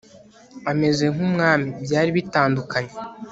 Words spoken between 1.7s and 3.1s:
byari bitandukanye